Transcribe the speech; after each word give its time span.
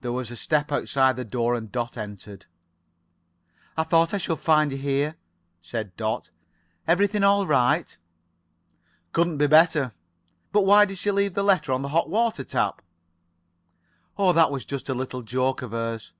There 0.00 0.12
was 0.14 0.30
a 0.30 0.36
step 0.36 0.72
outside 0.72 1.16
the 1.16 1.26
door 1.26 1.54
and 1.54 1.70
Dot 1.70 1.98
entered. 1.98 2.46
"Thought 3.78 4.14
I 4.14 4.16
should 4.16 4.38
find 4.38 4.72
you 4.72 4.78
here," 4.78 5.16
said 5.60 5.94
Dot. 5.94 6.30
"Everything 6.86 7.22
all 7.22 7.46
right?" 7.46 7.98
"Couldn't 9.12 9.36
be 9.36 9.46
better. 9.46 9.92
But 10.52 10.62
why 10.62 10.86
did 10.86 10.96
she 10.96 11.10
leave 11.10 11.34
the 11.34 11.42
letter 11.44 11.72
on 11.72 11.82
the 11.82 11.88
hot 11.88 12.08
water 12.08 12.44
tap?" 12.44 12.80
"Oh, 14.16 14.32
that 14.32 14.50
was 14.50 14.64
just 14.64 14.88
a 14.88 14.94
little 14.94 15.20
joke 15.20 15.60
of 15.60 15.72
hers. 15.72 16.14